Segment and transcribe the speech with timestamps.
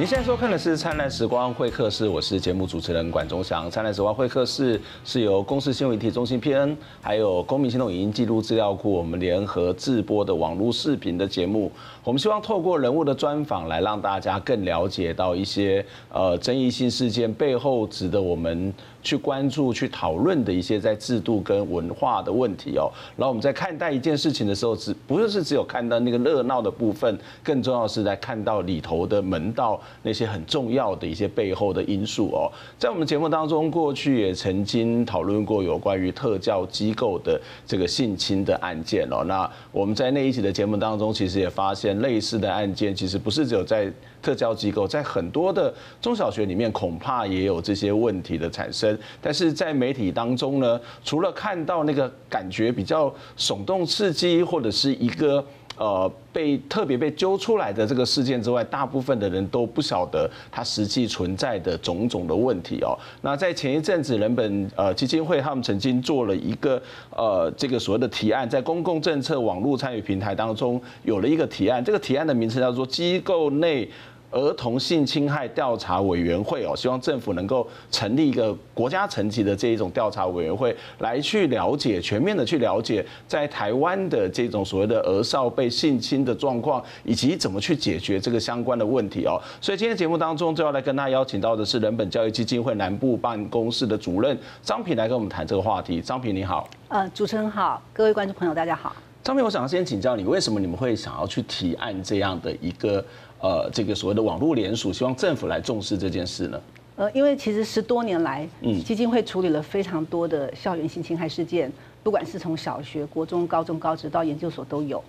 [0.00, 3.66] 您现在收看的是《灿烂时光会客室》，我是节目主持人管中祥。
[3.70, 11.70] 《灿烂时光会客室》是由公司新闻体中心 PN，还有公民行动影音记录资料库我们联合制播的网络视频的节目。
[12.02, 18.72] 我们希望透过人物的专访，来让大家更了解到一些呃争议性事件背后值得我们
[19.02, 22.90] 去关注、去讨论的一些在制度跟文化的问题哦。
[23.16, 29.80] 然后我们在看待一件事情的时候，只不是只有看到那个热闹的部分，更重要是在看到里头的门道。
[30.02, 39.22] 那些很重要的一些背后的因素哦，在我们节目当中，过去也曾经讨论过有关于特教机构的这个性侵的案件哦。
[39.24, 48.98] 那我们在那一集的节目当中，其实也发现类似的案件，其实不是只有在特教机构，在很多的中小学里面，恐怕也有这些问题的产生。
[49.20, 55.44] 但是在媒体当中呢，除了看到那个感觉比较耸动刺激，或者是一个。
[55.78, 62.92] 呃，被特别被揪出来的这个事件之外，大部分的人都不晓得它实际存在的种种的问题哦。
[63.22, 66.82] 那在前一阵子，人本呃基金会他们曾经做了一个
[67.16, 73.88] 呃这个所谓的提案，在公共政策网络参与平台当中有了一个提案，这个提案的名称叫做机构内。
[74.30, 89.40] 儿童性侵害调查委员会哦，希望政府能够成立一个国家层级的这一种调查委员会，来去了解全面的去了解在台湾的这种所谓的儿少被性侵的状况，以及怎么去解决这个相关的问题哦。
[89.60, 96.00] 所以今天节目当中就要来跟大家邀请到的是人本教育基金会南部办公室的主任张平来跟我们谈这个话题。
[96.00, 98.94] 张平你好，呃，主持人好，各位观众朋友大家好。
[99.22, 103.04] 张平，我想要先请教你，为什么你们会想要去提案这样的一个？
[103.40, 106.60] 呃，这个所谓的网络联署，希望政府来重视这件事呢？
[106.96, 115.02] 呃，因为其实十多年来，嗯，基金会处理了非常多的校园性侵害事件，不管是从小学、国中、高中、高职到研究所都有。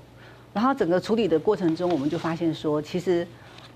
[0.54, 3.28] 然后整个处理的过程中，我们就发现说，其实，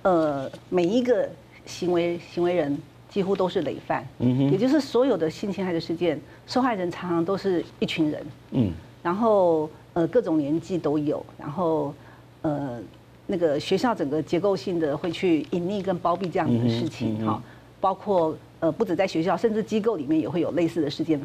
[0.03, 1.27] 呃，每一个
[1.65, 2.77] 行为行为人
[3.09, 6.17] 几乎都是累犯，嗯哼，也就是所有的性侵害的事件，
[6.47, 8.71] 受害人常常都是一群人，嗯，
[9.03, 11.93] 然后呃各种年纪都有，然后
[12.41, 12.79] 呃。
[13.27, 17.41] 那个学校整个结构性的会去隐匿跟包庇这样的事情哈，
[17.81, 21.19] 包括呃不止在学校，甚至机构里面也会有类似的事件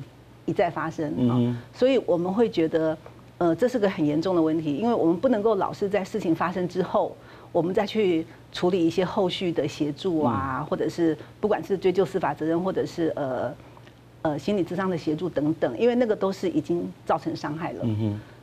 [0.46, 1.36] 一再发生啊，
[1.74, 2.96] 所以我们会觉得
[3.36, 7.14] 呃这是个很严重的问题，因为我们不能够老是在事情发生之后，
[7.52, 13.54] 我们再去处理一些后续的协助啊，或者是不管是追究司法责任，或者是呃
[14.22, 17.84] 呃心理智商的协助等等，因为那个都是已经造成伤害了。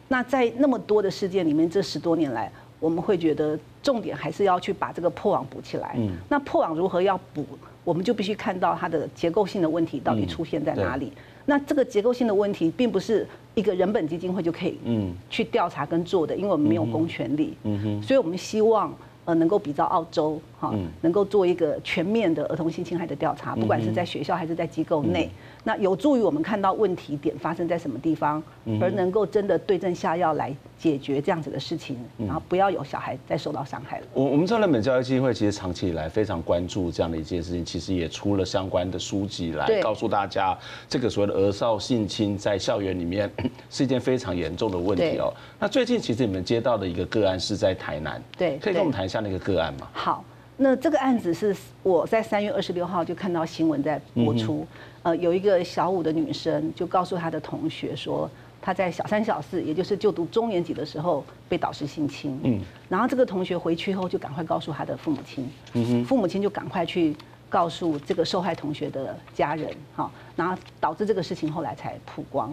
[0.07, 2.51] 那在那么多的事件里面，这十多年来。
[2.79, 5.95] 我们会觉得重点还是要去把这个破网补起来。
[5.97, 6.11] 嗯。
[6.29, 7.45] 那破网如何要补？
[7.83, 11.11] 我们就必须看到它的结构性的问题到底出现在哪里。
[11.15, 11.21] 嗯。
[11.45, 17.55] 那这个结构性的问题，并不是一个人本基金会就可以嗯去调查跟做的，因为我们没有公权力。
[17.63, 18.03] 嗯哼。
[18.03, 18.93] 所以我们希望
[19.25, 25.29] 呃能够比照澳洲哈，能够做一个全面的儿童性侵害的调查，不管是在学校还是在机构内。
[25.63, 28.41] 那有助于我们看到问题点发生在什么地方，
[28.81, 34.07] 而能够真的对症下药来解决这样子的事情，然后不要有小孩再受到伤害了。
[34.13, 40.57] 我我们知道人本教育基金会其实长期以来非常关注这样的一件事情，其实也出了相关的书籍来告诉大家，
[40.87, 43.29] 这个所谓的儿少性侵在校园里面
[43.69, 45.33] 是一件非常严重的问题哦。
[45.59, 49.87] 那最近其实你们接到的一个个案是在台南，对，可以跟我们谈一下那个个案吗？
[49.91, 50.23] 好。
[50.57, 54.65] 那这个案子是我在三月二十六号就看到新闻在播出，
[55.03, 58.29] 呃，有一个小五的女生就告诉她的同学说，
[58.59, 62.59] 她在小三、小四，也就是就读中年级的时候被导师性侵，嗯，
[62.89, 67.15] 然后这个同学回去后就赶快告诉她的父母亲，嗯哼，父母亲就赶快去
[67.49, 72.51] 告诉这个受害同学的家人，哈，然后导致这个事情后来才曝光。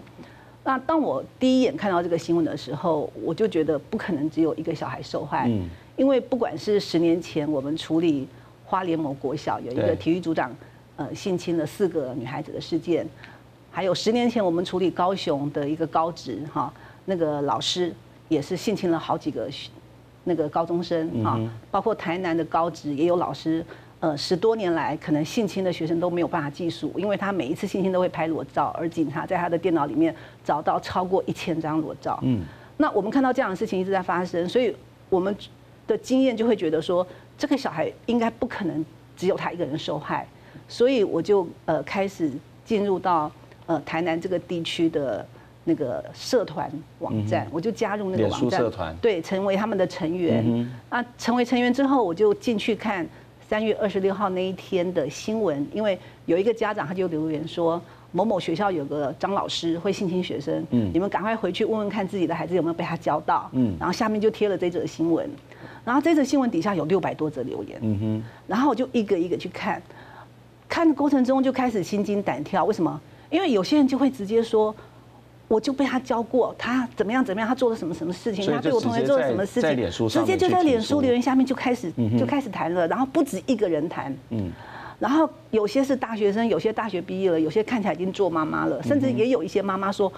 [0.65, 5.69] 那当我第一眼看到这个新闻的时候，我就觉得不可能只有一个小孩受害，嗯。
[5.95, 8.27] 因为不管是十年前我们处理
[8.65, 10.53] 花莲某国小有一个体育组长
[10.97, 13.07] 呃性侵了四个女孩子的事件，
[13.71, 16.73] 还有十年前我们处理高雄的一个高职哈
[17.05, 17.93] 那个老师
[18.27, 19.47] 也是性侵了好几个
[20.25, 21.39] 那个高中生哈，
[21.69, 23.63] 包括台南的高职也有老师
[23.99, 32.19] 呃十多年来可能性侵的学生都没有办法计数，因为他每一次性侵都会拍裸照，而警察在他的电脑里面找到超过一千张裸照。
[32.23, 32.41] 嗯，
[32.77, 34.75] 那我们看到这样的事情一直在发生，所以
[35.09, 35.35] 我们。
[35.87, 37.05] 的经验就会觉得说，
[37.37, 38.83] 这个小孩应该不可能
[39.15, 40.27] 只有他一个人受害，
[40.67, 42.31] 所以我就呃开始
[42.65, 43.31] 进入到
[43.67, 45.23] 呃台南这个地区的
[45.63, 50.67] 那个社团网站，我就加入那个网站，对，成为他们的成员。
[50.89, 53.07] 啊，成为成员之后，我就进去看
[53.47, 57.79] 三月二十六号那一天的新闻，因为有一个家长他就留言说，
[58.11, 65.29] 某某学校有个张老师会性侵学生，嗯你们赶快回去问问看自己的孩子有没有被他教到，嗯然后下面就贴了这则新闻。
[65.83, 69.79] 然后这则新闻底下有六百多则留言，嗯哼，然后我就一个一个去看，
[70.67, 72.65] 看的过程中就开始心惊胆跳。
[72.65, 72.99] 为什么？
[73.29, 74.73] 因为有些人就会直接说，
[75.47, 84.51] 我就被他教过，他怎么样怎么样，他做了什么什么事情，他对我同学做了什么事情，直接就在脸书留言下面就开始就开始谈了，然后不止一个人谈，嗯。
[84.97, 90.11] 然后有些是大学生，有些大学毕业了，有些看起来已经做妈妈了，甚至也有一些妈妈说：“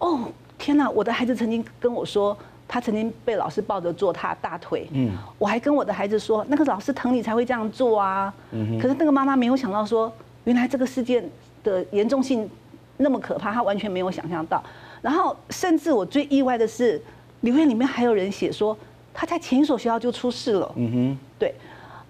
[0.00, 0.22] 哦，
[0.58, 0.90] 天哪！
[0.90, 2.36] 我的孩子曾经跟我说，
[2.66, 4.88] 他曾经被老师抱着坐他大腿。
[4.90, 8.34] 嗯，我还跟我的孩子说，那个老师疼你才会这样做啊。
[8.50, 10.12] 嗯，可是那个妈妈没有想到说，
[10.42, 11.24] 原来这个事件
[11.62, 12.50] 的严重性
[12.98, 14.62] 那么可怕，他完全没有想象到。
[15.02, 17.00] 然后，甚至我最意外的是，
[17.40, 18.76] 留言里面还有人写说，
[19.12, 20.72] 他在前一所学校就出事了。
[20.76, 21.54] 嗯哼，对。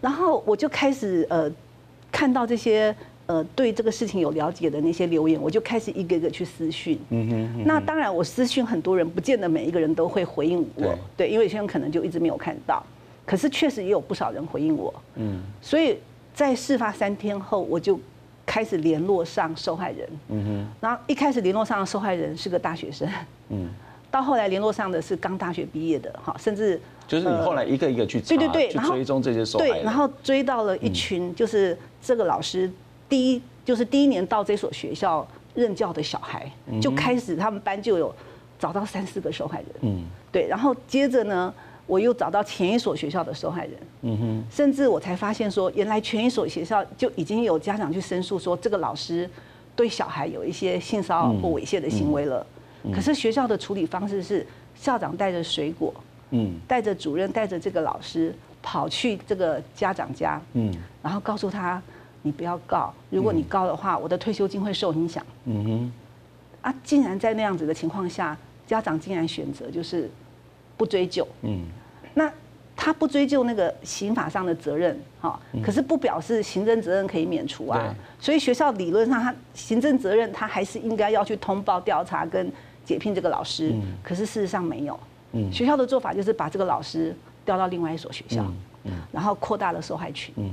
[0.01, 1.51] 然后我就开始呃。
[2.11, 2.93] 看到这些
[3.27, 6.99] 呃对这个事情有了解的那些留言，我就开始一个一个去私讯。
[7.11, 7.65] 嗯哼。
[7.67, 10.99] 那当然，我私讯很多人，不见得每一个人都会回应我。
[11.19, 12.83] 对，因为有些人可能就一直没有看到。
[13.27, 14.93] 可是确实也有不少人回应我。
[15.17, 15.43] 嗯。
[15.61, 15.99] 所以
[16.35, 18.01] 在事发三天后，我就
[18.49, 20.09] 开始联络上受害人。
[20.29, 20.67] 嗯哼。
[20.81, 23.07] 然后一开始联络上的受害人是个大学生。
[23.51, 23.69] 嗯。
[24.11, 26.81] 到后来联络上的是刚大学毕业的，哈，甚至。
[27.07, 32.71] 就是你后来一个一个去查，对对对，去追踪这些受害人，对，然后追到了一群，就是这个老师
[33.09, 36.51] 第一就是第一年到这所学校任教的小孩，
[36.83, 38.15] 就开始他们班就有
[38.59, 41.53] 找到三四个受害人，嗯，对，然后接着呢，
[41.89, 49.29] 我又找到前一所学校的受害人，嗯哼，甚至我才发现说，原来前一所学校就已经有家长去申诉说，这个老师
[49.75, 52.47] 对小孩有一些性骚扰或猥亵的行为了，
[52.95, 54.47] 可是学校的处理方式是
[54.77, 55.93] 校长带着水果。
[56.31, 60.71] 嗯，带着主任，带着这个老师跑去这个家长家，嗯，
[61.03, 61.83] 然后告诉他，
[62.21, 65.25] 你不要告，如果你告的话，我的退休金会受影响。
[65.47, 65.93] 嗯哼，
[66.61, 68.37] 啊，竟然在那样子的情况下，
[68.67, 70.11] 家长竟然选择就是
[70.77, 71.27] 不追究。
[71.41, 71.65] 嗯，
[72.19, 72.33] 那
[72.77, 77.95] 他不追究那个刑法上的责任，哈，可是不表示行政责任可以免除啊。
[78.21, 82.53] 所以学校理论上，他行政责任他还是应该要去通报调查跟
[82.85, 83.73] 解聘这个老师。
[84.03, 84.99] 可是事实上没有。
[85.33, 88.45] 嗯，学校的做法就是把这个老师调到另外一所学校，
[88.85, 90.35] 嗯，然后扩大了受害群。
[90.39, 90.51] 嗯，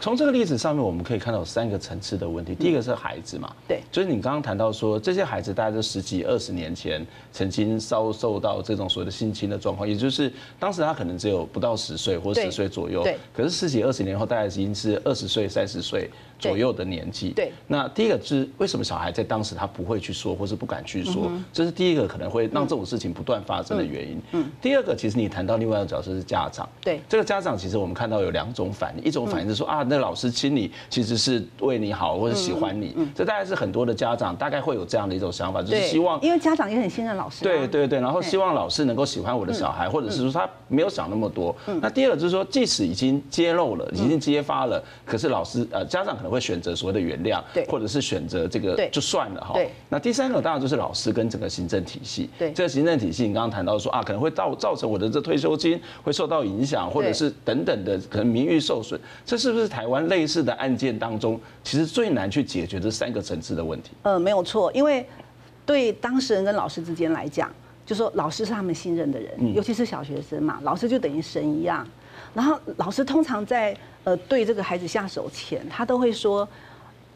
[0.00, 2.54] 从这个例子上面，我们可以看到有三个层次的问题。
[2.54, 16.10] 第一个是孩子嘛，对，就是你刚刚谈到说，这些孩子大概在十几二十年前曾经遭受到这种所谓的性侵的状况，也就是当时他可能只有不到十岁或十岁左右，对，可是十几二十年后，大概已经是二十岁三十岁。
[16.48, 17.52] 左右的年纪，对。
[17.66, 24.20] 那第一个是为什么小孩在当时他不会去说，或是不敢去说，这是第一个可能会让这种事情不断发生的原因。
[24.32, 24.44] 嗯。
[24.60, 27.00] 第二个，其实你谈到另外一个角色是家长，对。
[27.08, 32.92] 这个家长其实我们看到有两种反应，一种反应是说啊，那老师亲你其实是为你好，或者喜欢你。
[32.96, 33.10] 嗯。
[33.14, 37.44] 这大概是很多的家长大概会有这样的一种想法，就是希望，因为家长也很信任老师。
[37.44, 41.54] 对对对，然后希望老师能够喜欢我的小孩，或者是说他没有想那么多。
[41.66, 41.78] 嗯。
[41.80, 47.14] 那第二个就是说，即使已经揭露了，已经揭发了，可是老师呃家长可能会选择所谓的原。
[47.24, 49.58] 谅，对，或者是选择这个就算了哈。
[49.88, 52.28] 那第三个当然就是老师跟整个行政体系。
[52.38, 59.00] 对，这个行政体系，你刚刚谈到说啊，可能会造造成我的这退休金会受到影响，或者是等等的可能名誉受损。
[59.24, 63.92] 这是不是台湾类似的案件当中，其实最难去解决这三个层次的问题？
[64.02, 65.06] 呃，没有错，因为
[65.64, 67.50] 对当事人跟老师之间来讲，
[67.86, 71.86] 就说老师是他们信任的人，尤其是小学生嘛，老师就等于神一样。
[72.34, 73.74] 然后老师通常在
[74.04, 76.46] 呃对这个孩子下手前，他都会说。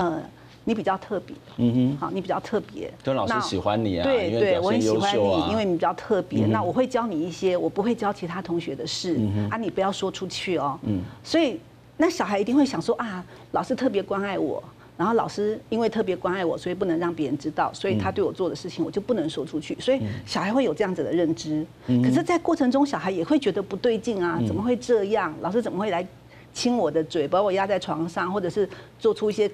[0.00, 0.22] 呃，
[0.62, 9.18] 你比较特别，嗯哼，好，你比较特别，就老师喜欢你啊，对对，我很喜欢你，因为你比较特别，那我会教你一些我不会教其他同学的事，
[9.50, 11.58] 啊，你不要说出去哦，嗯，所以
[11.96, 14.62] 那小孩一定会想说啊，老师特别关爱我，
[14.98, 25.32] 然后老师因为特别关爱我，所以不能让别人知道，所以他对我做的事情我就不能说出去，所以小孩会有这样子的认知，可是，在过程中小孩也会觉得不对劲啊，怎么会这样？
[25.40, 26.06] 老师怎么会来
[26.52, 29.50] 亲我的嘴，把我压在床上，或者是做出一些。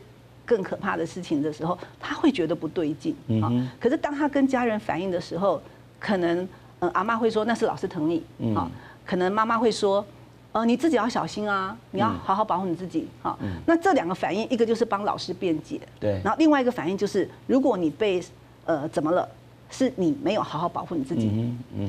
[0.46, 3.16] 更可怕的事情的时候，他会觉得不对劲。
[3.42, 3.50] 啊。
[3.80, 5.58] 可是当他跟家人反映的时候，
[5.98, 6.46] 可能
[6.80, 8.22] 呃阿妈会说那是老师疼你。
[8.54, 8.70] 啊，
[9.06, 10.04] 可能妈妈会说
[10.54, 13.36] 呃你自己要小心啊，你要好好保护你自己好。
[13.66, 18.22] 那这两个反应，一个就是帮老师辩解，对，然后另外一个反应就是如果你被
[18.64, 19.28] 呃怎么了？
[19.70, 21.28] 是你没有好好保护你自己，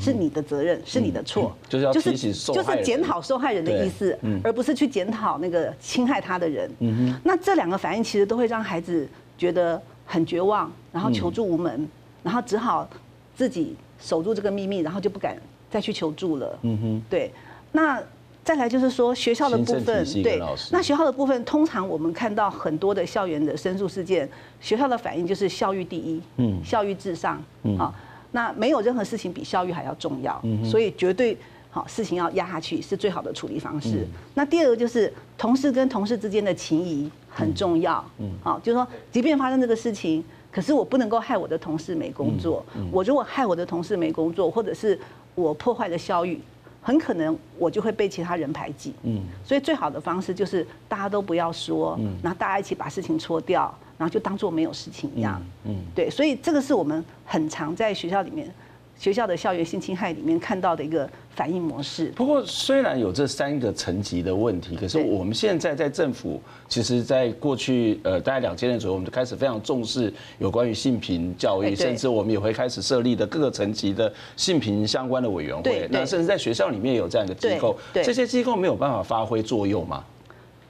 [0.01, 6.71] 是你的责任，是你的错，就是要提醒受害人，就是检讨受害人的意思，而不是去检讨那个侵害他的人。
[6.79, 9.07] 嗯那这两个反应其实都会让孩子
[9.37, 11.87] 觉得很绝望，然后求助无门，
[12.23, 12.89] 然后只好
[13.35, 15.37] 自己守住这个秘密，然后就不敢
[15.69, 16.57] 再去求助了。
[16.63, 17.31] 嗯哼，对，
[17.71, 18.01] 那。
[18.45, 20.39] 再来就是说学校的部分，对，
[20.71, 24.29] 那学校的部分，通常我们看到很多的校园的申诉事件，
[24.61, 27.43] 学校的反应就是校誉第一，嗯，校誉至上，
[27.79, 27.91] 啊，
[28.31, 31.35] 那没有任何事情比校誉还要重要，嗯所以绝对
[31.71, 34.07] 好，事情要压下去是最好的处理方式。
[34.35, 38.05] 那第二个就是同事跟同事之间的情谊很重要。
[38.19, 42.63] 嗯，好，就是说，即便发生这个事情，可是我不能够害我的同事没工作。
[42.91, 44.97] 我如果害我的同事没工作，或者是
[45.33, 46.39] 我破坏了校誉，
[46.85, 48.93] 很可能我就会被其他人排挤。
[49.01, 55.41] 嗯，所以最好的方式就是大家都不要说，嗯然后大家一起把事情搓掉，然后就当做没有事情一样。
[55.63, 58.47] 嗯，对，所以这个是我们很常在学校里面。
[58.97, 62.07] 学校的校园性侵害里面看到的一个反应模式。
[62.15, 75.87] 不过，虽然有这三个层级的问题，可是我们现在在政府，其实在过去呃大概两千年左右，我们就开始非常重视有关于性平教育，甚至我们也会开始设立的各个层级的性平相关的委员会。
[75.91, 80.03] 那甚至在学校里面有这样一个机构，这些机构没有办法发挥作用吗？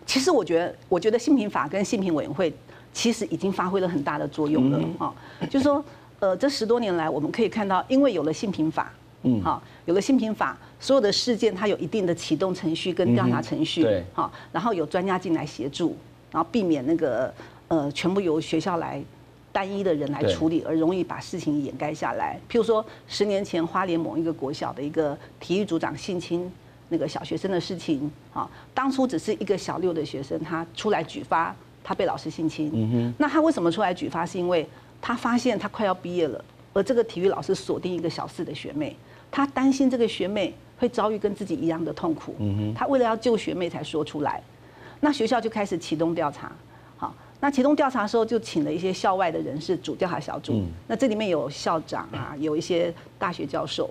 [0.08, 2.52] 其实我觉得，我觉得性平法跟性平委员会
[2.92, 5.14] 其实已经发挥了很大的作用了啊，
[5.50, 5.84] 就是说。
[6.26, 8.92] 呃，这十多年来，我们可以看到，因为有了性平法，
[9.22, 15.96] 嗯，好，有了性平法，所有的事件它有一定的启动程序跟调查程序，对，好，然后有专家进来协助，
[16.32, 17.32] 然后避免那个
[17.68, 19.00] 呃，全部由学校来
[19.52, 22.40] 单一的人来处理，而容易把事情掩盖下来。
[22.50, 26.52] 譬如说，十年前花莲某一个国小的一个体育组长性侵
[26.90, 34.26] 那个小学生的事情，啊，当初只是一个小六的学生，他出来举发他被老师性侵，嗯哼，那他为什么出来举发？
[34.26, 34.68] 是因为
[35.08, 36.44] 他发现他快要毕业了，
[36.74, 38.96] 而这个体育老师锁定一个小四的学妹，
[39.30, 42.36] 他担心这个学妹会遭遇跟自己一样的痛苦。
[42.76, 44.42] 他为了要救学妹才说出来。
[45.02, 46.52] 那学校就开始启动调查。
[46.98, 50.64] 好，那启动调查的时候就请了一些校外的人士组调查小组。
[50.88, 53.88] 那这里面有校长啊， 有一些大学教授。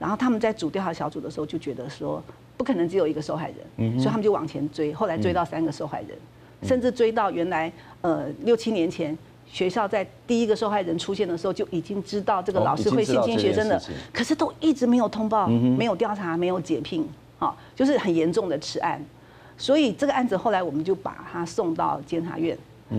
[0.00, 2.20] 然后他们在组调查小组的时候就觉得说，
[2.56, 4.92] 不可能只有一个受害人，所以他们就往前追。
[4.92, 6.18] 后来追到三个受害人，
[6.64, 9.16] 甚至追到原来呃六七年前。
[9.50, 13.80] 学校在第一个受害人出现的时候就已经知道这个老师会性侵学生的，
[14.12, 19.02] 可是都一直没有通报，没有调查，没有解聘，好，就是很严重的痴案。
[19.56, 22.56] 所以这个案子后来我们就把他送到监察院，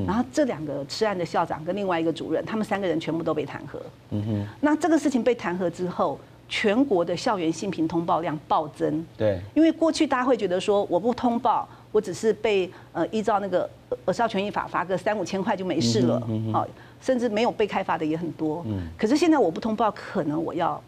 [0.08, 3.77] 然后这两个痴案的校长跟另外一个主任，他们三个人全部都被弹劾。
[4.10, 4.48] 嗯哼。
[4.62, 9.06] 那这个事情被弹劾之后，全国的校园性平通报量暴增。
[9.18, 9.39] 对。
[9.54, 11.68] 因为过去大家会觉得说我不通报。
[11.94, 13.68] 我只是被呃依照那个
[14.06, 16.68] 儿少权益法罚个三五千块就没事了，好，
[17.01, 18.63] 甚至没有被开罚的也很多。
[18.98, 20.80] 可是现在我不通报，可能我要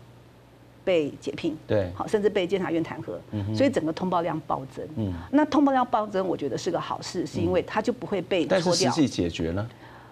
[0.83, 4.85] 被解聘，对，好，甚至被监察院弹劾，所以整个通报量暴增。
[4.97, 8.59] 嗯那通报量暴增，我觉得是个好事，是因为它就不会被拖掉。
[8.59, 9.67] 但是实际解决呢？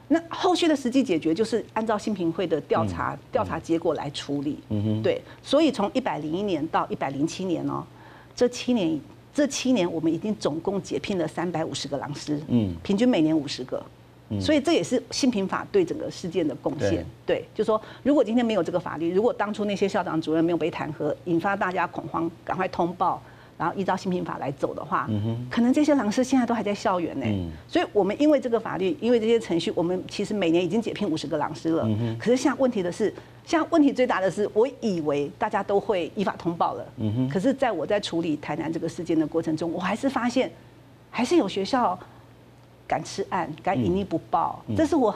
[0.07, 4.57] 那后续的实际解决就是按照新平会的调查调查结果来处理。
[4.69, 7.83] 嗯哼，对，所以从一百零一年到一百零七年哦，
[8.35, 8.99] 这七年。
[9.33, 13.79] 这七年，我们已经总共解聘了三百五十个老师，嗯，平均每年五十个，
[14.41, 17.05] 所以这也是新平法对整个事件的贡献。
[17.23, 23.21] 对，就说如果今天没有这个法律，如果当初那些校长主任没有被弹劾，引发大家恐慌，赶快通报。
[23.57, 25.09] 然后依照新平法来走的话，
[25.49, 27.25] 可能这些老师现在都还在校园呢。
[27.67, 31.89] 所以，我们因为这个法律，因为这些程序，我们其实每年已经解聘五十个老师了。
[32.19, 33.11] 可是，现在问题的是，
[33.43, 36.85] 现在问题最大的是，我以为大家都会依法通报了。
[37.31, 40.51] 可是，在我在处理台南这个事件的过程中，我还是发现，
[41.09, 41.97] 还是有学校
[42.87, 45.15] 敢吃案，敢隐匿不报，这是我。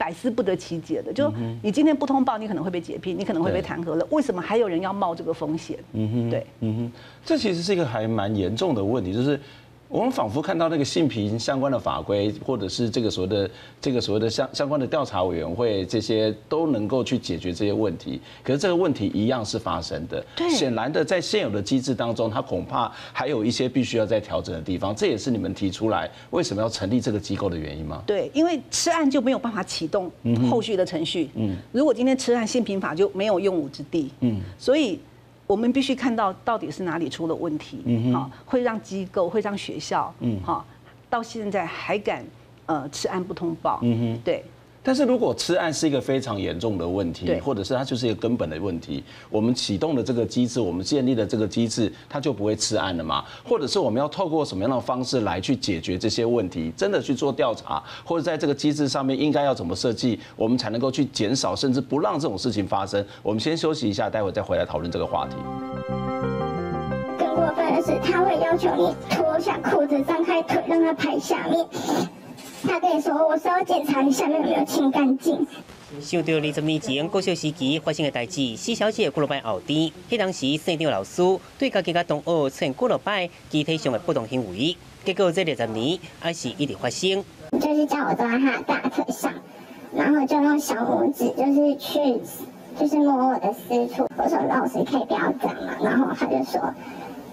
[0.00, 1.30] 百思不得其解的，就
[1.62, 4.06] 你今天不通报，你可能会被解聘，你可能会被弹劾了。
[4.08, 5.78] 为什么还有人要冒这个风险？
[5.92, 6.92] 嗯哼，对，嗯哼，
[7.22, 9.38] 这其实是一个还蛮严重的问题，就是。
[9.90, 18.20] 我们仿佛看到那个性平相关的法规，或者是这个所谓的这个所谓的相相关的调查委员会，这些都能够去解决这些问题。
[18.44, 20.24] 可是这个问题一样是发生的。
[20.36, 24.94] 对，显然的，在现有的机制当中，它恐怕还有一些必须要再调整的地方。
[24.94, 28.00] 这也是你们提出来为什么要成立这个机构的原因吗？
[28.06, 30.08] 对，因为吃案就没有办法启动
[30.48, 31.28] 后续的程序。
[31.34, 34.08] 嗯，如果今天吃案性平法就没有用武之地。
[34.20, 35.00] 嗯，所以。
[35.50, 40.14] 我们必须看到到底是哪里出了问题，好，会让机构、会让学校，
[40.44, 40.64] 好，
[41.08, 42.24] 到现在还敢
[42.66, 43.80] 呃吃案不通报，
[44.24, 44.44] 对。
[44.82, 53.22] 但是如果吃案是一个非常严重的问题，或者是它就是一个根本的问题，我们启动的这个机制，我们建立的这个机制，它就不会吃案了嘛？
[53.46, 56.72] 或者是我们要透过什么样的方式来去解决这些问题？
[56.74, 63.04] 真的去做调查，或者在这个机制上面应该要怎么设计，我们才能够去减少甚至不让这种事情发生？
[63.22, 65.36] 我们先休息一下，待会再回来讨论这个话题。
[67.18, 71.66] 更过分的是，他会要求你脱下裤子，张开腿，让他拍下面。
[72.62, 75.46] 他跟你说，我是要检查你下面有没有清干净。
[76.00, 81.22] 想到二十年前国小时期发生的代志，四小姐过了摆后天，迄当时生长老师
[81.58, 87.24] 对家己个同学出现过了摆肢体上的不同行为，结果这二十年还是一直发生。
[87.52, 89.32] 就是叫我坐在他的大腿上，
[89.94, 92.20] 然后就用小拇指就是去
[92.78, 94.06] 就是摸我的私处。
[94.16, 96.74] 我说老师可以不要这样嘛，然后他就说，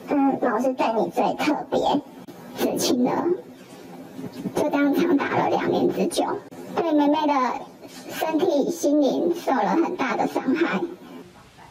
[0.07, 1.79] 嗯，老师对你最特别，
[2.57, 3.25] 只亲了，
[4.56, 6.26] 就这样长达了两年之久，
[6.76, 7.62] 对妹妹的
[8.12, 10.82] 身体、心灵受了很大的伤害。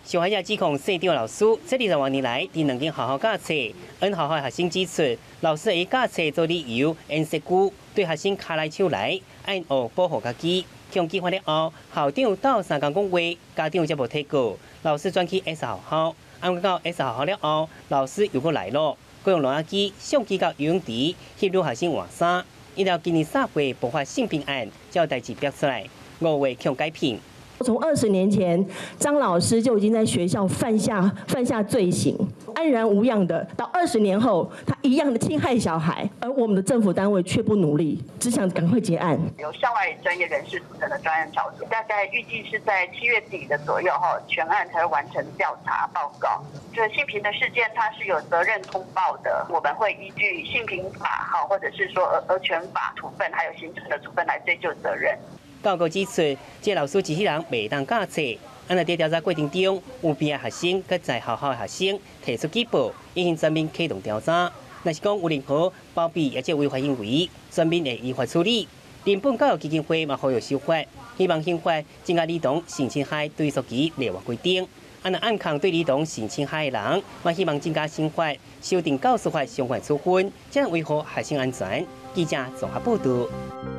[0.05, 3.53] 上海也指控校长老师这二十多年来，你能够好好教册，
[3.99, 5.03] 按好好学生指出，
[5.41, 10.65] 老师以教册做理由，按说句对学生卡来手来，按学保护家己。
[10.93, 13.19] 向计划了后，校长到三江讲话，
[13.57, 14.57] 家长则无提过。
[14.83, 22.45] 老师转去 S 学校，按到 S 学校了后，老师又过来了，过用录音机相机到游泳池，协助学生换衫。
[22.77, 25.85] 一到今年三月爆发性病案，才有代志爆出来，
[26.21, 27.19] 五月强改评。
[27.65, 28.65] 从二十年前，
[28.99, 32.17] 张老师就已经在学校犯下犯下罪行，
[32.55, 33.47] 安然无恙的。
[33.57, 39.19] 到二十年后，他一样的侵害小孩，而我们的政府单位却不努力，只想赶快结案。
[39.39, 46.43] 由校外专业人士组成的专案小组，大概预计是在七月底的左右哈，全案才会完成调查报告。
[46.75, 55.19] 这性平的事件，它是有责任通报的，我们会依据性平法哈，或者是说儿儿权法处分，还有行政的处分来追究责任。
[55.63, 56.23] 报告指出，
[56.63, 58.21] 这老师机器人未当教册，
[58.69, 64.51] 按在调查过程中，有边个学生跟在学校的学生提出举报，已经全面启动调查。
[64.83, 68.69] 若是讲有任何包庇或者违法行为，全面会依法处理。
[69.05, 70.75] 连本教育基金会嘛呼吁修法，
[71.17, 71.73] 希望宪法
[72.05, 74.67] 增加儿童性侵害追诉期列为规定。
[75.03, 81.87] 按在暗抗对儿童性侵害的人，嘛希望增加刑法修订教师法相关处分，这样维护学生安全。
[82.13, 83.76] 记者综合报道。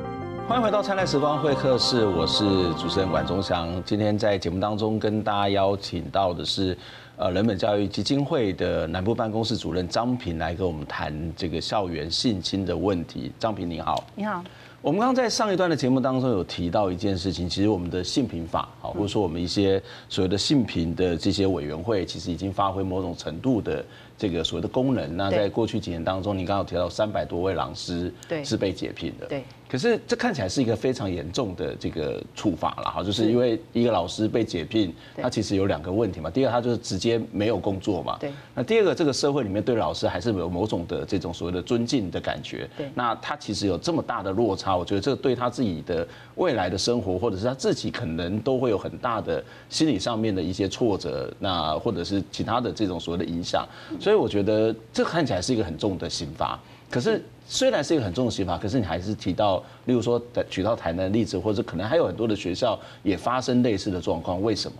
[0.48, 2.42] 欢迎回到灿烂时光会客室，我是
[2.80, 3.68] 主持人管中祥。
[3.84, 6.74] 今天在节目当中跟大家邀请到的是，
[7.18, 13.30] 呃，人本教育基金会的南部办公室主任张平来跟我们谈这个校园性侵的问题。
[13.38, 14.42] 张平你好，你好。
[14.80, 23.84] 我们刚刚在上一段的节目当中有提到一件事情，其实我们的性平法，好，或者说我们一些所谓的性平的这些委员会，其实已经发挥某种程度的。
[24.16, 28.12] 这个所谓的功能，那在过去几年当中，你刚刚有提到三百多位老师
[28.44, 29.44] 是被解聘的，对。
[29.68, 36.30] 可是这看起来是一个非常严重的这个处罚了哈，就是因为一个老师被解聘，他其实有两个问题嘛。
[36.30, 38.16] 第二，他就是直接没有工作嘛。
[38.18, 38.32] 对。
[38.54, 42.68] 那第二个，这个社会里面对老师还是有某种的这种所谓的尊敬的感觉。
[42.76, 42.90] 对。
[42.94, 53.68] 那他其实有这么大的落差，我觉得这个对他自己的未来的生活，或者是他自己可能都会有很大的心理上面的一些挫折，那或者是其他的这种所谓的影响。
[54.00, 56.58] 所以我觉得这看起来是一个很重的刑罚，
[56.90, 59.56] 可是虽然是一个很重的刑罚，可是你还是提到，
[59.86, 64.76] 例如说举到台南的例子，或者可能还有很多的学校也发生类似的状况，为什么？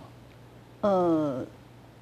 [0.83, 1.42] 呃，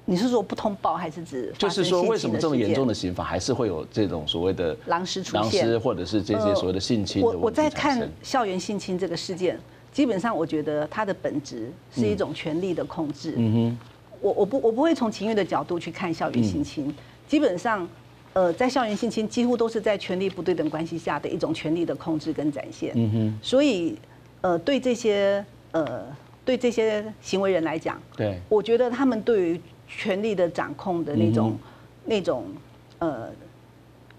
[0.03, 7.21] 你是说不通报，还是指就是说为什么这么严重的刑法还是会有这种所谓的狼师出现，狼师或者是这些所谓的性侵？
[7.21, 9.57] 我我在看校园性侵这个事件，
[9.93, 13.35] 基本上我觉得它的本质是一种权力的控制。
[13.37, 13.77] 嗯哼，
[14.19, 16.93] 我我不我不会从情欲的角度去看校园性侵。
[17.25, 17.87] 基本上，
[18.33, 22.91] 呃，在校园性侵几乎都是在权力不对等关系下的一种权力的控制跟展现。
[22.95, 23.39] 嗯哼。
[23.41, 23.97] 所以，
[24.41, 26.03] 呃，对这些呃
[26.45, 31.57] 对这些行为人来讲，对，我觉得他们对于权力的掌控的那种
[32.05, 32.45] 那种
[32.99, 33.29] 呃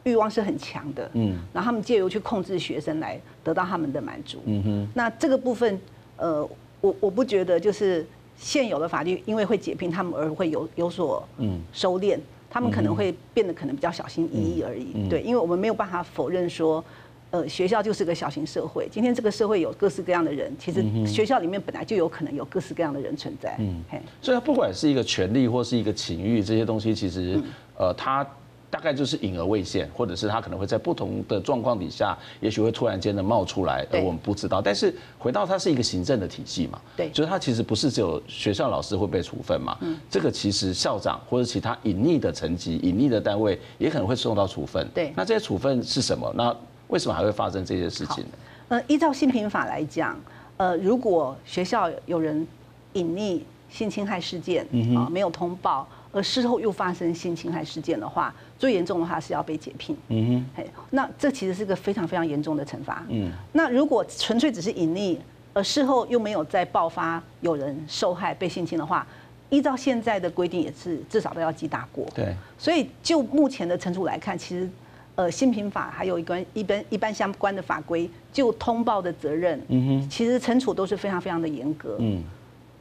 [0.03, 1.09] 欲望是很强的。
[1.15, 1.39] 嗯。
[1.53, 4.39] 然后他们借由去控制学生来得到他们的满足。
[4.47, 4.89] 嗯哼。
[4.95, 5.81] 那这个部分，
[6.17, 6.49] 呃，
[6.81, 8.05] 我我不觉得就是
[8.37, 12.19] 现有的法律因为会解聘他们而会有有所嗯收敛。
[12.51, 16.83] 他们可能会变得可能比较小心翼翼而已，对，因为我们没有办法否认说，
[17.31, 18.89] 呃，学校就是个小型社会。
[18.91, 23.57] 今天这个社会有各式各样的人，其实学校里面本来就有可能有各式各样的人存在。
[23.59, 23.83] 嗯，
[24.23, 27.41] 所以它不管是一个权利或是一个情欲，这些东西其实，
[27.77, 28.27] 呃，它。
[28.71, 34.61] 大概就是隐而未现，或者是他可能会在不同的状况底下，也许会突然间的冒出来，而我们不知道。
[34.61, 44.87] 但是回到它是一个行政的体系嘛，对，就是它其实不是只有学校老师会被处分嘛，嗯，这个其实校长或者其他隐匿的层级、隐匿的单位也可能会受到处分。
[44.95, 46.31] 对，那这些处分是什么？
[46.37, 46.55] 那
[46.89, 48.31] 为什么还会发生这些事情呢？
[48.69, 50.15] 呃，依照性平法来讲，
[50.59, 52.47] 呃，如果学校有人
[52.93, 55.89] 隐匿性侵害事件啊，没有通报。
[56.11, 59.97] 而事后又发生性侵害事件的话，最严重的话是要被解聘。
[60.09, 63.05] 嗯哼，那这其实是个非常非常严重的惩罚。
[63.11, 65.19] 嗯，那如果纯粹只是隐匿，
[65.53, 69.07] 而事后又没有再爆发有人受害被性侵的话，
[69.51, 72.07] 依照现在的规定也是至少都要记大过。
[72.15, 74.69] 对，所以就目前的惩处来看，其实
[75.15, 81.97] 呃性平法还有一关一般一般相关的法规，就通报的责任，嗯哼，其实惩处都是非常非常的严格。
[81.99, 82.23] 嗯，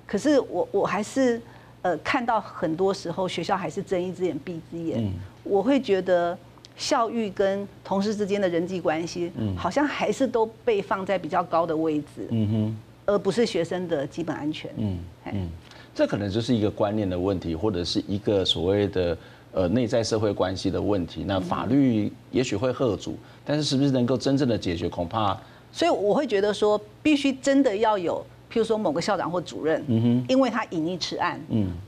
[0.05, 1.41] 可是我我还是。
[1.87, 5.09] 呃，看到很多时候学校还是睁一只眼闭一只眼，
[5.43, 6.37] 我会觉得
[6.75, 14.69] 校誉跟同事之间的人际关系，嗯好像还是都被放在比较高的位置，嗯哼，而不是学生的基本安全。
[14.75, 14.99] 嗯
[15.31, 15.49] 嗯，
[15.95, 19.17] 这可能就是一个观念的问题，或者是一个所谓的
[19.53, 21.23] 呃内在社会关系的问题。
[21.25, 25.37] 那法律也许会喝阻，但是是不是能够真正的解决，恐怕。
[25.71, 28.25] 所以我会觉得说，必须真的要有。
[28.51, 29.83] 譬如说某个校长或主任，
[30.27, 31.39] 因为他隐匿此案，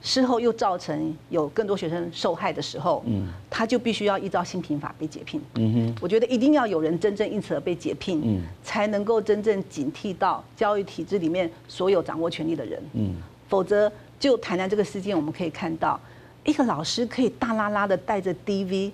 [0.01, 3.03] 事后又造成有更多学生受害的时候，
[3.49, 5.41] 他就必须要依照新平法被解聘。
[6.01, 12.81] 我觉得一定要有人真正因此而被解聘，才能够真正警惕到教育体制里面所有掌握权力的人。
[13.47, 15.99] 否则，就台南这个事件，我们可以看到，
[16.43, 18.91] 一个老师可以大拉拉的带着 DV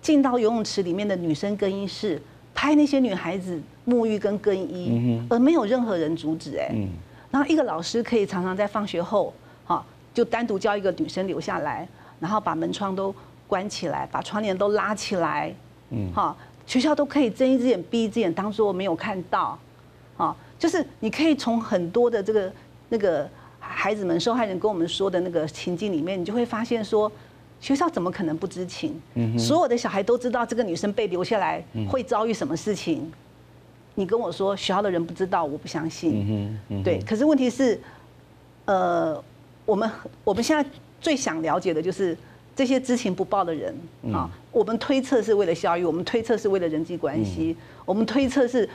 [0.00, 2.20] 进到游泳池里面的女生更衣室。
[2.54, 6.70] 拍那些女孩子沐浴跟更衣，而没有任何人阻止哎。
[7.30, 9.32] 然后一个老师可以常常在放学后，
[9.64, 11.88] 哈，就单独叫一个女生留下来，
[12.20, 13.14] 然后把门窗都
[13.46, 15.54] 关起来，把窗帘都拉起来，
[15.90, 19.58] 嗯，哈，学校都可以睁一只眼闭一只眼，当做没有看到，
[20.16, 22.52] 啊，就是你可以从很多的这个
[22.90, 27.10] 那个孩子们受害人跟我们说的那个情境里面，你就会发现说。
[27.60, 29.00] 学校怎么可能不知情？
[29.38, 33.08] 所有的小孩都知道这个女生被留下来会遭遇什么事情。
[33.94, 36.58] 你跟我说学校的人不知道，我不相信。
[36.84, 37.80] 对，可是问题是，
[38.64, 39.22] 呃，
[39.64, 39.90] 我们
[40.24, 40.68] 我们现在
[41.00, 42.16] 最想了解的就是
[42.56, 43.74] 这些知情不报的人
[44.12, 44.30] 啊。
[44.50, 48.68] 我们推测是为了效益，我们推测是为了人际关系，我们推测是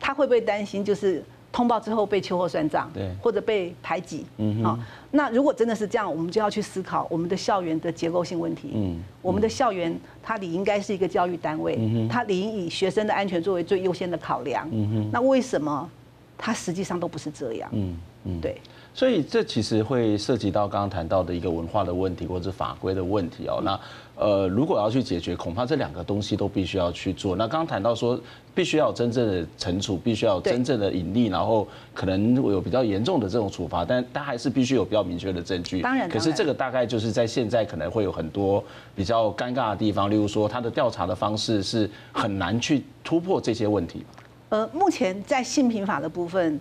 [0.00, 1.22] 他会不会担心就是。
[1.52, 4.78] 通报之后被秋后算账，对，或者被排挤，嗯，好，
[5.10, 8.72] 那如果真的是这样，我们就要去思考我们的校园的结构性问题。
[8.74, 14.68] 嗯，我们的校园它理应该是一个教育单位，嗯，它理应以学生的安全作为最优先的考量。
[14.70, 15.88] 嗯哼，那为什么
[16.36, 17.70] 它实际上都不是这样？
[17.72, 18.60] 嗯嗯，对。
[18.92, 23.60] 所以这其实会涉及到刚刚谈到的一个文化的问题，或者法规的问题哦。
[23.62, 23.78] 那
[24.16, 27.36] 呃，如果要去解决，恐怕这两个东西都必须要去做。
[27.36, 28.18] 那刚刚谈到说，
[28.54, 35.82] 必须要有真正的惩处，必须要有真正的隐匿，然后可能有比较严重的这种处罚，但但还是必须有比较明确的证据。
[35.82, 44.04] 当然，可是这个大概就是在现在可能会有很多比较尴尬的地方，例如说他的调查的方式是很难去突破这些问题。
[44.48, 46.58] 呃，目前在性平法的部分，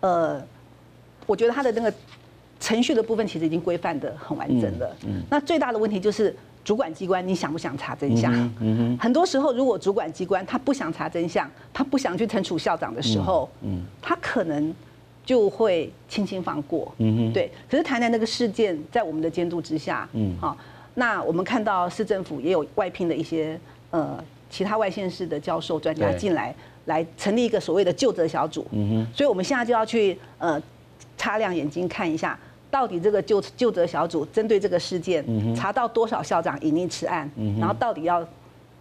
[0.00, 0.42] 呃。
[1.26, 1.92] 我觉得他的那个
[2.58, 4.96] 程序的部分其实已经规范的很完整了。
[5.06, 5.20] 嗯。
[5.28, 6.34] 那最大的问题就是
[6.68, 8.30] 主管机关，你想不想查真相？
[8.60, 8.94] 嗯。
[9.00, 14.74] 很多时候，如果主管机关他不想查真相，他不想去惩处校长的时候，嗯，他可能
[15.24, 16.94] 就会轻轻放过。
[16.98, 17.32] 嗯。
[17.32, 17.50] 对。
[17.70, 20.54] 可是台南那个事件，在我们的监督之下，嗯，好，
[20.92, 26.54] 那我们看到市政府也有外聘的一些呃其他外县市的教授专家进来，
[26.84, 28.66] 来成立一个所谓的救责小组。
[28.72, 29.16] 嗯哼。
[29.16, 30.60] 所以我们现在就要去呃。
[31.20, 32.38] 擦亮眼睛看一下，
[32.70, 38.26] 到底这个救救责小组针对这个事件查到多少校长隐匿此案，然后到底要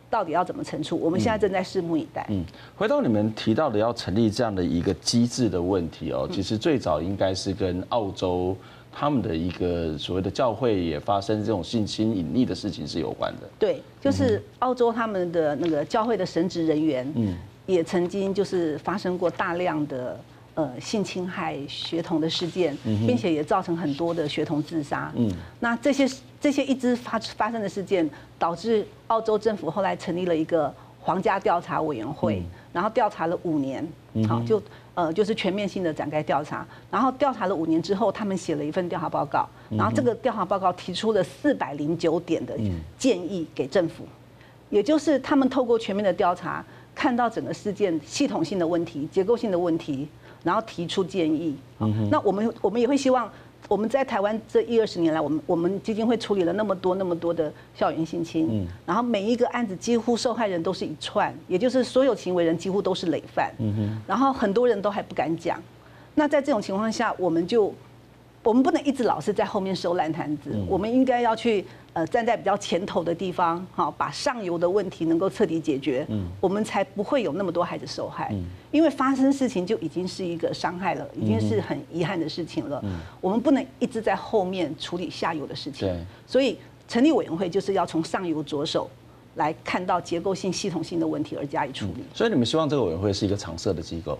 [0.10, 0.97] 到底要怎么惩处？
[0.97, 2.26] 我们现在正在拭目以待。
[2.30, 2.43] 嗯，
[2.76, 8.56] 回到你们提到的要成立这样的一个机制的问题哦，其实最早应该是跟澳洲
[8.91, 13.47] 他们的一个所谓的教会也发生这种性侵隐匿的事情是有关的。
[13.58, 20.19] 对，就是澳洲他们的那个教会的神职人员，嗯，也曾经就是发生过大量的。
[20.58, 25.12] 呃，性侵害学童的事件，并且也造成很多的学童自杀。
[25.15, 26.10] 嗯，那这些
[26.41, 32.41] 这些一直发发生的事件，导致澳洲政府后来成立了一个皇家调查委员会，
[32.74, 33.88] 然后调查了五年，
[34.28, 34.60] 好，就
[34.96, 36.65] 呃就是全面性的展开调查。
[36.89, 42.58] 然后调查了五年之后，他们写了一份调查报告，然后这个调查报告提出了四百零九点的
[42.98, 44.04] 建议给政府，
[44.72, 46.65] 也就是他们透过全面的调查，
[46.96, 50.08] 看到整个事件系统性的问题、结构性的问题。
[50.47, 51.53] 然后提出建议，
[52.10, 53.29] 那我们我们也会希望，
[53.67, 63.51] 我们在台湾这一二十年来，我们我们基金会处理了那么多那么多的校园性侵，然后每一个案子几乎受害人都是一串，也就是所有行为人几乎都是累犯，
[64.07, 65.62] 然后很多人都还不敢讲，
[66.15, 67.73] 那在这种情况下，我们就。
[68.43, 71.65] 我们不能一直老是在后面收烂摊子，我们应该要去
[71.97, 78.29] 呃站在比较前头的地方，好把上游的问题能够彻底解决，嗯我们才不会有那么多孩子受害。
[78.33, 82.79] 嗯因为发生事情就已经是一个伤害了，已经是很遗憾的事情了。
[82.83, 85.91] 嗯我们不能一直在后面处理下游的事情。
[86.27, 86.55] 所以
[86.88, 88.88] 成立委员会就是要从上游着手，
[89.36, 92.03] 来看到结构性、系统性的问题而加以处理。
[92.13, 94.19] 所以你们希望这个委员会是一个常设的机构？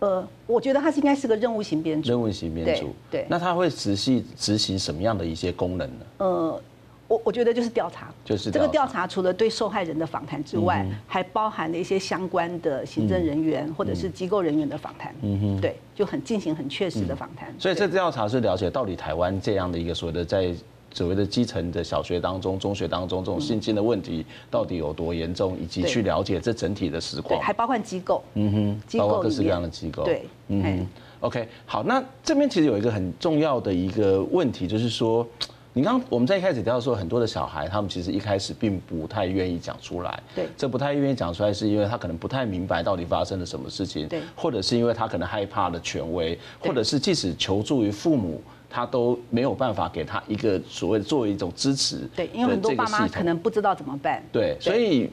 [0.00, 2.10] 呃，我觉得它是应该是个任务型编组。
[2.10, 3.24] 任务型编组，对。
[3.30, 6.06] 那它会实际执行什么样的一些功能呢？
[6.18, 6.62] 呃，
[7.10, 15.12] 我我觉得就是调查，就是这个调查除了对受害人的访谈之外，还包含了一些相关的行政人员或者是机构人员的访谈。
[15.22, 17.52] 嗯哼，对，就很进行很确实的访谈。
[17.58, 20.54] 所以这调查是了解到底台湾这样的一个所谓的在。
[20.92, 28.52] 所谓的基层的小学当中、中学当中，这种性侵的问题到底有多严重，以及去了解这整体的实况，还包括机构，嗯
[28.90, 30.86] 哼，包括各式各样的机构，对，嗯哼
[31.20, 35.24] ，OK，好，那这边其实有一个很重要的一个问题，就是说，
[35.72, 55.08] 你刚刚我们在一开始提到说，很多的小孩他们其实一开始并不太愿意讲出来，对，这不太愿意讲出来，是因为他可能不太明白到底发生了什么事情，对，或者是因为他可能害怕了权威，或者是即使求助于父母，他都没有办法给他一个所谓的作为一种支持，对，因为很多爸妈可能不知道怎么办，对，所以。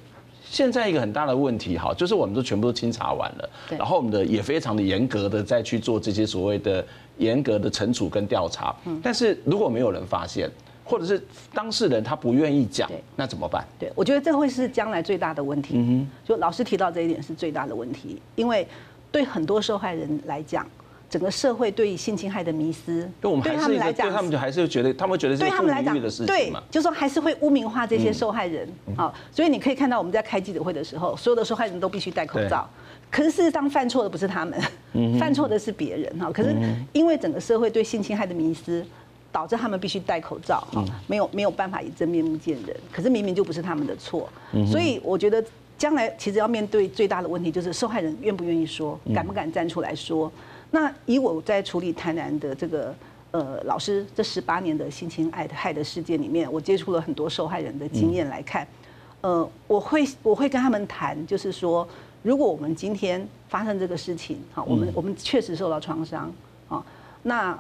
[0.50, 6.86] 现在一个很大的问题，哈，就是我们都全部都清查完了，然后我们的也非常的严格的再去做这些所谓的
[7.18, 10.50] 严格的惩处跟调查，但是如果没有人发现，
[10.86, 11.22] 或者是
[11.54, 13.66] 当事人他不愿意讲，那怎么办？
[13.78, 15.74] 对，我觉得这会是将来最大的问题。
[15.76, 18.66] 嗯哼，就老师提到这一点是最大的问题，因为
[19.12, 20.66] 对很多受害人来讲。
[21.10, 26.60] 整个社会对性侵害的迷思，对他们来讲，对他们就还是觉得，他们觉得是不名誉的事情嘛。
[26.60, 28.68] 对，就是说还是会污名化这些受害人。
[28.96, 32.70] 好，所以你可以看到我们在开记者会的时候，所有的受害人都必须戴口罩。
[33.10, 34.60] 可是事实上犯错的不是他们，
[35.18, 36.30] 犯错的是别人哈。
[36.30, 36.54] 可是
[36.92, 38.86] 因为整个社会对性侵害的迷思，
[39.32, 42.76] 导致他们必须戴口罩哈，没有没有办法以真面目见人。
[42.92, 44.28] 可是明明就不是他们的错，
[44.70, 45.42] 所以我觉得
[45.78, 50.30] 将来其实要面对最大的问题就是受害人愿不愿意说，敢不敢站出来说。
[50.72, 52.94] 那以我在处理台南的这个
[53.32, 58.68] 呃老师这十八年的性侵爱害的事件里面，我接触了很多受害人的经验来看，
[59.22, 61.88] 呃，我会我会跟他们谈，就是说，
[62.22, 66.32] 如果我们今天发生这个事情，好，我们我们确实受到创伤，
[66.68, 66.84] 啊，
[67.24, 67.58] 那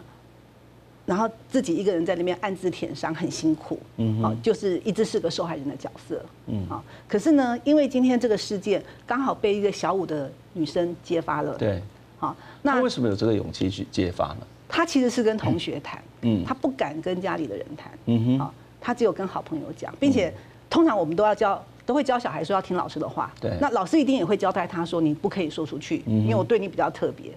[1.06, 11.82] 然后自己一个人在那边暗自舔伤，很辛苦，嗯，好，就是一直是个受害人的角色，嗯，好，可是呢，因为今天这个事件刚好被一个小五的女生揭发了，对。
[12.20, 14.38] 好，那为什么有这个勇气去揭发呢？
[14.68, 20.34] 他其实是跟同学谈，嗯，他不敢跟家里的人谈，嗯哼，啊，他只有跟好朋友讲，并且
[20.70, 27.32] 通常我们都要教，都会教小孩说要听老师的话，对，那老师一定也会交代他说你不可以说出去，因为我对你比较特别，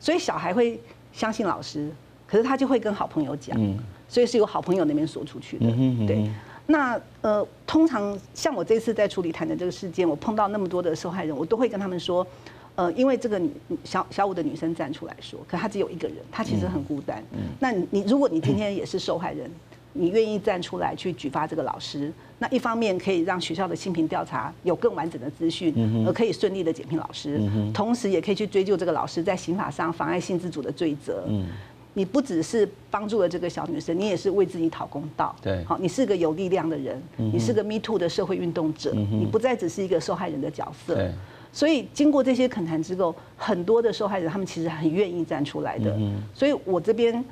[0.00, 0.80] 所以小孩会
[1.12, 1.88] 相信老师，
[2.26, 5.66] 可是他就会跟好朋友讲，嗯，所以是由好朋友那边说出去的，
[6.06, 6.28] 对，
[6.66, 12.26] 那呃，通常像我这次在处理谈的这个事件，我碰到那么多的受害人，我都会跟他们说。
[12.74, 13.50] 呃，因为这个女
[13.84, 17.22] 小小五的女生站出来说，可她只有一个人，她其实很孤单。
[17.32, 19.50] 嗯，那你如果你今天也是受害人，
[19.92, 25.74] 你愿意站出来去举发这个老师，那一方面可以让学校的性平调查有更完整的资讯，
[26.06, 27.38] 而可以顺利的检评老师，
[27.74, 31.24] 同时也可以去追究这个老师在刑法上妨碍性自主的罪责。
[31.28, 31.46] 嗯，
[31.92, 35.36] 你不只是帮助了这个小女生，你也是为自己讨公道。
[35.42, 41.12] 对，好，你是个有力量的人，你是个 Me Too 的社会运动者，你不再只是一个受害人的角色。
[41.52, 45.94] 所以经过这些恳谈之后，很多的受害者他们其实很愿意站出来的。
[46.34, 47.22] 所以我这边，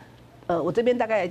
[0.46, 1.28] 呃，我这边大概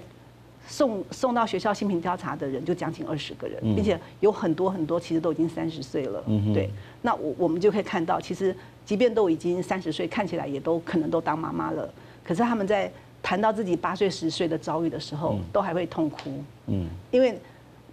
[0.67, 6.23] 送送到学校性平调查的人就将近二十个人，并且有很多很多其实都已经三十岁了。
[6.52, 6.67] 对，
[7.04, 11.88] 那我我们就可以看到，其实即便都已经三十岁，看起来也都可能都当妈妈了，
[12.23, 16.32] 可是他们在谈到自己八岁十岁的遭遇的时候，都还会痛哭。
[16.65, 17.39] 嗯，因为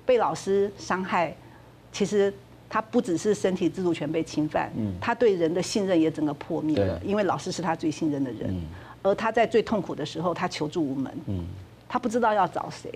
[0.07, 1.37] 被老师伤害，
[1.93, 2.33] 其实。
[2.69, 8.55] 他不只是身体自主权被侵犯，他对人的信任也整个破灭了，因为老师是他最信任的人，
[9.03, 11.13] 而他在最痛苦的时候，他求助无门，
[11.89, 12.91] 他不知道要找谁，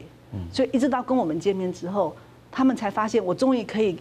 [0.53, 2.15] 所以一直到跟我们见面之后，
[2.51, 3.97] 他们才发现我终于可以，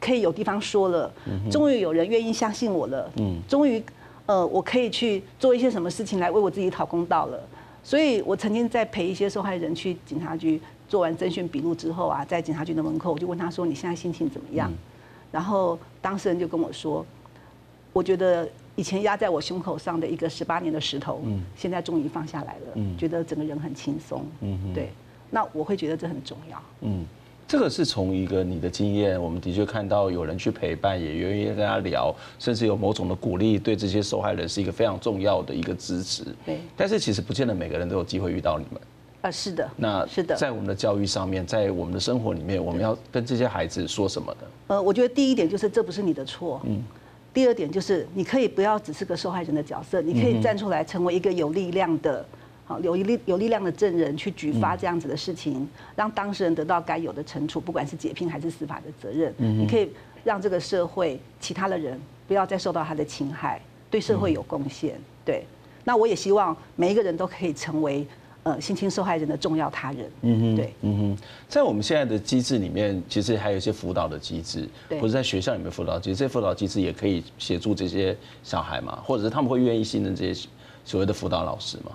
[0.00, 1.12] 可以有地方说了，
[1.50, 3.10] 终于有人愿意相信我了，
[3.46, 3.82] 终于，
[4.24, 7.38] 呃，我可以去做一些什么事情来为我自己讨公道了，
[7.84, 10.58] 所以我曾经在陪一些受害人去警察局。
[10.92, 14.70] 做完侦讯笔录之后啊，在警察局的门口，我就问他说：“你现在心情怎么样？”
[15.32, 17.02] 然后当事人就跟我说
[17.94, 21.22] ：“我觉得以前压在我胸口上的一个十八年的石头，
[21.56, 24.22] 现在终于放下来了，觉得整个人很轻松。”
[24.74, 24.90] 对，
[25.30, 26.62] 那我会觉得这很重要。
[26.82, 27.06] 嗯，
[27.48, 36.22] 这个是从一个你的经验，我们的确看到有人去陪伴，也愿意跟他聊，甚至有某种的鼓励，对这些受害人是一个非常重要的一个支持。
[36.44, 38.78] 对，但是其实不见得每个人都有机会遇到你们。
[39.22, 44.46] 啊，是的，那是的，在我们的教育上面，在我们的生活里面，我们要跟这些孩子说什么的？
[44.66, 46.82] 呃，我觉得第一点就是这不是你的错，嗯。
[47.32, 52.22] 第二点就是你可以不要只是个受害人的角色，你可以站出来成为一个有力量的，
[52.66, 59.32] 好有力有力量的证人去举发这样子的事情，让当事人得到该有的惩处，不管是解聘还是司法的责任。
[59.38, 59.88] 嗯，你可以
[60.24, 63.58] 让这个社会其他的人不要再受到他的侵害，
[63.88, 65.00] 对社会有贡献。
[65.24, 65.44] 对，
[65.84, 68.04] 那我也希望每一个人都可以成为。
[68.44, 74.68] 呃，性侵受害人的重要他人，嗯哼，对，嗯哼，在我们现在的机制里面，其实还有一些辅导的机制，
[75.00, 80.48] 或者在学校里面辅导机制，这些辅导机制也可以协助这些小孩嘛，或者是他们会愿意信任这些
[80.84, 81.92] 所谓的辅导老师吗？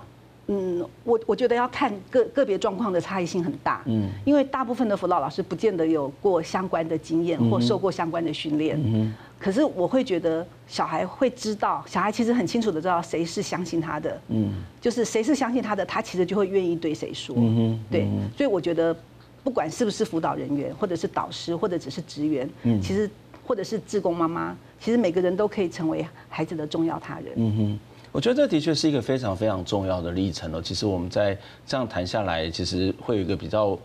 [0.47, 3.81] 嗯，我我觉得要看个个别状况的差异性很大。
[3.85, 8.79] 嗯，因为大部分的辅导老师不见得有过相关的经验或受过相关的训练。
[8.81, 14.21] 嗯，可是我会觉得小孩会知道，小孩其实很清楚的知道谁是相信他的。
[14.29, 17.35] 嗯，就是谁是相信他的，他其实就会愿意对谁说。
[17.37, 18.07] 嗯，对，
[18.37, 18.95] 所以我觉得
[19.43, 23.09] 不管是不是辅导人员，或者是导师，或者只是职员，嗯，其实
[23.45, 27.33] 或者是志工妈妈，其实每个人都可以成为孩子的重要他人。
[27.35, 27.79] 嗯哼。
[28.17, 30.59] 我觉得这的确是一个非常非常重要的历程哦。
[30.59, 33.77] 其实我们在这样谈下来，其实会有一个比较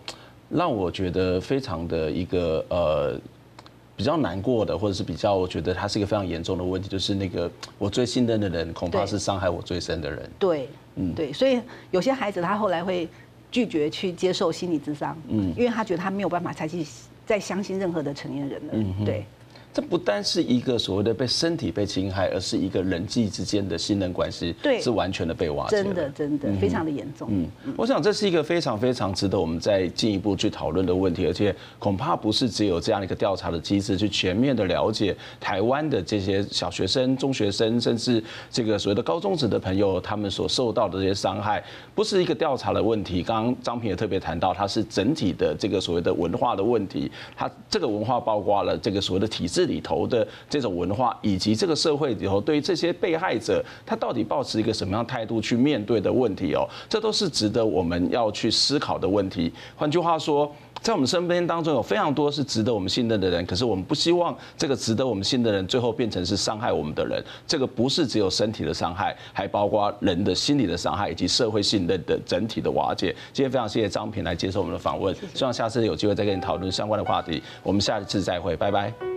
[0.49, 3.21] 让我觉得非常的一个呃
[3.95, 10.31] 比较难过的，或者是比较我觉得它是一个非常严重的问题，就是那个我最信任的人，恐怕是伤害我最深的人。
[10.39, 13.07] 对，嗯，对，所以有些孩子他后来会
[13.51, 16.83] 拒绝去接受心理智商，嗯，因为他觉得他没有办法再去
[17.27, 19.27] 再相信任何的成年人了，嗯，对。
[19.73, 27.27] 这不单是一个所谓的被身体被侵害，而是一个人际之间的信任关系，对，是完全的被瓦解，真的真的非常的严重。
[27.31, 43.23] 嗯，我想这是一个非常非常值得我们再进一步去讨论的问题，而且恐怕不是只有这样一个调查的机制去全面的了解台湾的这些小学生、中学生，甚至这个所谓的高中职的朋友，他们所受到的这些伤害，不是一个调查的问题。
[43.23, 49.62] 刚刚张平也特别谈到，它是整体的这个所谓的文化的问题，它这个文化包括了这个所谓的体制。
[49.67, 59.53] 里头的这种文化，以及这个社会里头对于这些被害者，他到底抱持一个什么样态度去面对的问题哦，这都是值得我们要去思考的问题。
[59.77, 67.23] 换句话说，在我们身边当中有非常多是值得我们信任的人，可是我们不希望这个值得我们信任的人最后变成是伤害我们的人。
[67.47, 73.15] 这个不是只有身体的伤害，还包括人的心理的伤害，以及社会信任的整体的瓦解。
[73.33, 77.43] 今天非常谢谢张平来接受我们的访问，希望下次有机会再跟你讨论相关的话题。
[77.63, 79.12] 我们下一次再会，拜拜。